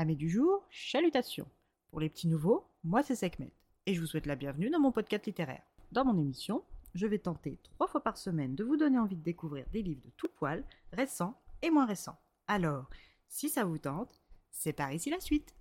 [0.00, 1.46] Amis du jour, chalutations.
[1.90, 3.52] Pour les petits nouveaux, moi c'est Sekhmet
[3.84, 5.60] et je vous souhaite la bienvenue dans mon podcast littéraire.
[5.92, 9.22] Dans mon émission, je vais tenter trois fois par semaine de vous donner envie de
[9.22, 12.18] découvrir des livres de tout poil, récents et moins récents.
[12.48, 12.88] Alors,
[13.28, 15.54] si ça vous tente, c'est par ici la suite.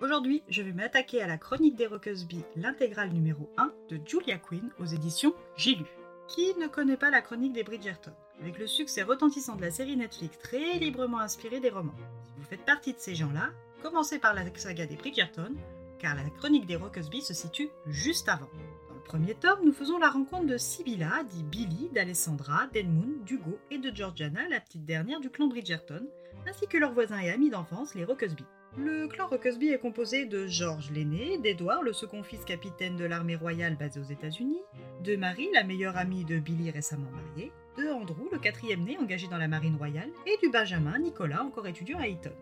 [0.00, 4.70] Aujourd'hui, je vais m'attaquer à la chronique des Rockersby, l'intégrale numéro 1 de Julia Quinn
[4.78, 5.84] aux éditions J'ai lu.
[6.26, 8.14] Qui ne connaît pas la chronique des Bridgerton?
[8.40, 11.94] Avec le succès retentissant de la série Netflix très librement inspirée des romans.
[12.24, 13.50] Si vous faites partie de ces gens-là,
[13.82, 15.54] commencez par la saga des Bridgerton,
[15.98, 18.50] car la chronique des Rockersby se situe juste avant.
[18.88, 23.58] Dans le premier tome, nous faisons la rencontre de Sibylla, dit Billy, d'Alessandra, d'Edmund, d'Hugo
[23.70, 26.06] et de Georgiana, la petite dernière du clan Bridgerton,
[26.46, 28.44] ainsi que leurs voisins et amis d'enfance, les Rockersby.
[28.76, 33.36] Le clan Rockersby est composé de George l'aîné, d'Edward, le second fils capitaine de l'armée
[33.36, 34.60] royale basée aux États-Unis,
[35.04, 39.28] de Marie, la meilleure amie de Billy récemment mariée, de Andrew, le quatrième né engagé
[39.28, 42.32] dans la marine royale, et du Benjamin, Nicolas, encore étudiant à Eton.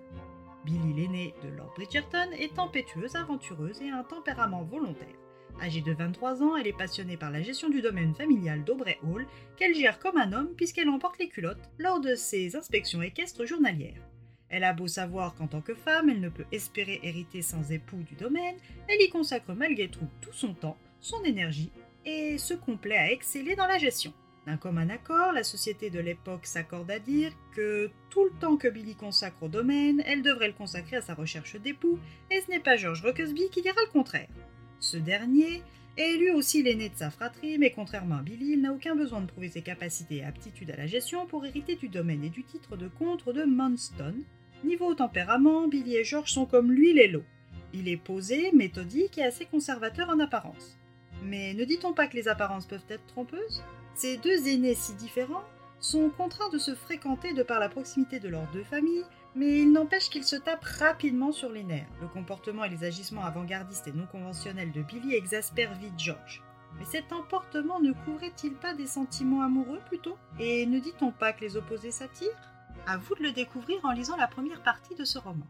[0.65, 5.09] Billy l'aîné de Lord Bridgerton est tempétueuse, aventureuse et a un tempérament volontaire.
[5.61, 9.27] Âgée de 23 ans, elle est passionnée par la gestion du domaine familial d'Aubrey Hall,
[9.56, 14.03] qu'elle gère comme un homme puisqu'elle emporte les culottes lors de ses inspections équestres journalières.
[14.48, 18.03] Elle a beau savoir qu'en tant que femme, elle ne peut espérer hériter sans époux
[18.03, 18.56] du domaine,
[18.89, 21.71] elle y consacre malgré tout tout son temps, son énergie,
[22.05, 24.12] et se complaît à exceller dans la gestion.
[24.47, 28.69] D'un commun accord, la société de l'époque s'accorde à dire que tout le temps que
[28.69, 31.98] Billy consacre au domaine, elle devrait le consacrer à sa recherche d'époux,
[32.30, 34.28] et ce n'est pas George Rockersby qui dira le contraire.
[34.80, 35.62] Ce dernier
[35.97, 39.22] est lui aussi l'aîné de sa fratrie, mais contrairement à Billy, il n'a aucun besoin
[39.22, 42.44] de prouver ses capacités et aptitudes à la gestion pour hériter du domaine et du
[42.44, 44.14] titre de comte de Monston,
[44.64, 47.25] Niveau tempérament, Billy et George sont comme l'huile et l'eau.
[47.75, 50.78] Il est posé, méthodique et assez conservateur en apparence.
[51.25, 53.62] Mais ne dit-on pas que les apparences peuvent être trompeuses?
[53.94, 55.44] Ces deux aînés si différents
[55.81, 59.72] sont contraints de se fréquenter de par la proximité de leurs deux familles, mais il
[59.72, 61.89] n'empêche qu'ils se tapent rapidement sur les nerfs.
[62.00, 66.43] Le comportement et les agissements avant-gardistes et non conventionnels de Billy exaspèrent vite George.
[66.78, 70.16] Mais cet emportement ne couvrait-il pas des sentiments amoureux plutôt?
[70.38, 72.31] Et ne dit-on pas que les opposés s'attirent?
[72.87, 75.47] À vous de le découvrir en lisant la première partie de ce roman.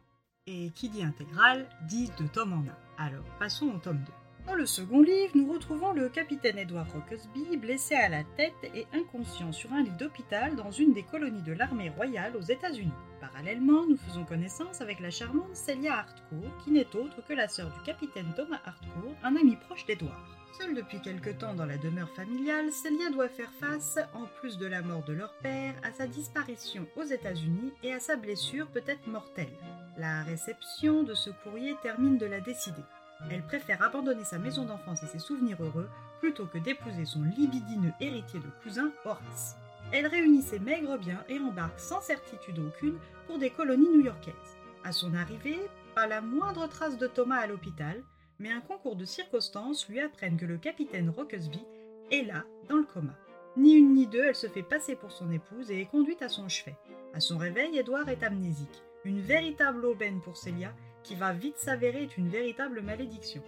[0.47, 3.05] Et qui dit intégrale dit deux tomes en un.
[3.05, 4.13] Alors passons au tome 2.
[4.47, 8.87] Dans le second livre, nous retrouvons le capitaine Edward Rockersby blessé à la tête et
[8.93, 12.93] inconscient sur un lit d'hôpital dans une des colonies de l'armée royale aux États-Unis.
[13.23, 17.71] Parallèlement, nous faisons connaissance avec la charmante Celia Hartcourt, qui n'est autre que la sœur
[17.71, 20.13] du capitaine Thomas Hartcourt, un ami proche d'Edward.
[20.61, 24.67] Seule depuis quelque temps dans la demeure familiale, Celia doit faire face, en plus de
[24.67, 29.07] la mort de leur père, à sa disparition aux États-Unis et à sa blessure peut-être
[29.07, 29.57] mortelle.
[29.97, 32.85] La réception de ce courrier termine de la décider.
[33.31, 35.89] Elle préfère abandonner sa maison d'enfance et ses souvenirs heureux
[36.21, 39.57] plutôt que d'épouser son libidineux héritier de cousin, Horace.
[39.93, 44.35] Elle réunit ses maigres biens et embarque sans certitude aucune pour des colonies new-yorkaises.
[44.83, 45.61] À son arrivée,
[45.95, 48.03] pas la moindre trace de Thomas à l'hôpital,
[48.39, 51.63] mais un concours de circonstances lui apprennent que le capitaine Rockersby
[52.11, 53.15] est là, dans le coma.
[53.57, 56.29] Ni une ni deux, elle se fait passer pour son épouse et est conduite à
[56.29, 56.77] son chevet.
[57.13, 58.83] À son réveil, Édouard est amnésique.
[59.05, 63.43] Une véritable aubaine pour Célia, qui va vite s'avérer être une véritable malédiction.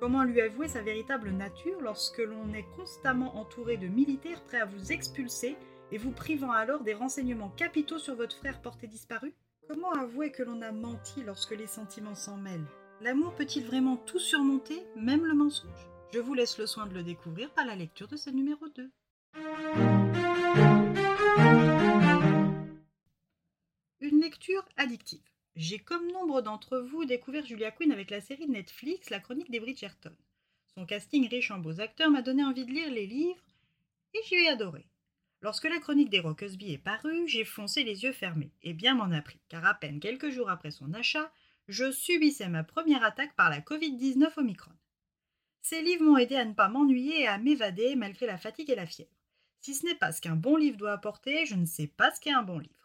[0.00, 4.64] Comment lui avouer sa véritable nature lorsque l'on est constamment entouré de militaires prêts à
[4.64, 5.56] vous expulser
[5.92, 9.34] et vous privant alors des renseignements capitaux sur votre frère porté disparu?
[9.68, 12.66] Comment avouer que l'on a menti lorsque les sentiments s'en mêlent?
[13.00, 15.88] L'amour peut-il vraiment tout surmonter, même le mensonge?
[16.12, 18.90] Je vous laisse le soin de le découvrir par la lecture de ce numéro 2.
[24.00, 25.33] Une lecture addictive.
[25.56, 29.52] J'ai comme nombre d'entre vous découvert Julia Quinn avec la série de Netflix La chronique
[29.52, 30.14] des Bridgerton.
[30.74, 33.44] Son casting riche en beaux acteurs m'a donné envie de lire les livres
[34.14, 34.84] et j'y ai adoré.
[35.42, 39.12] Lorsque la chronique des Rockersby est parue, j'ai foncé les yeux fermés, et bien m'en
[39.12, 41.30] a pris, car à peine quelques jours après son achat,
[41.68, 44.72] je subissais ma première attaque par la Covid-19 Omicron.
[45.62, 48.74] Ces livres m'ont aidé à ne pas m'ennuyer et à m'évader malgré la fatigue et
[48.74, 49.10] la fièvre.
[49.60, 52.20] Si ce n'est pas ce qu'un bon livre doit apporter, je ne sais pas ce
[52.20, 52.83] qu'est un bon livre.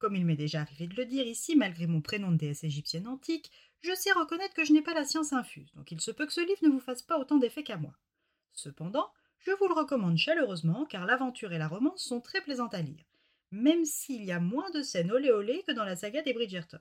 [0.00, 3.06] Comme il m'est déjà arrivé de le dire ici, malgré mon prénom de déesse égyptienne
[3.06, 3.52] antique,
[3.82, 6.32] je sais reconnaître que je n'ai pas la science infuse, donc il se peut que
[6.32, 7.92] ce livre ne vous fasse pas autant d'effet qu'à moi.
[8.54, 12.80] Cependant, je vous le recommande chaleureusement car l'aventure et la romance sont très plaisantes à
[12.80, 13.04] lire,
[13.50, 16.80] même s'il y a moins de scènes olé olé que dans la saga des Bridgerton.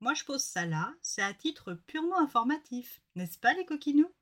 [0.00, 4.12] Moi, je pose ça là, c'est à titre purement informatif, n'est-ce pas les coquinous?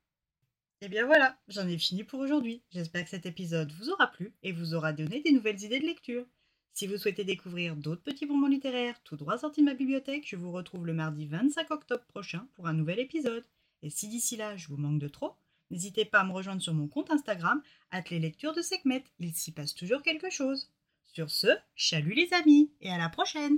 [0.81, 2.63] Eh bien voilà, j'en ai fini pour aujourd'hui.
[2.69, 5.87] J'espère que cet épisode vous aura plu et vous aura donné des nouvelles idées de
[5.87, 6.27] lecture.
[6.73, 10.35] Si vous souhaitez découvrir d'autres petits bonbons littéraires tout droit sortis de ma bibliothèque, je
[10.35, 13.45] vous retrouve le mardi 25 octobre prochain pour un nouvel épisode.
[13.83, 15.35] Et si d'ici là je vous manque de trop,
[15.69, 17.61] n'hésitez pas à me rejoindre sur mon compte Instagram,
[18.09, 20.71] les lectures de Sekhmet, il s'y passe toujours quelque chose.
[21.05, 23.57] Sur ce, chalut les amis et à la prochaine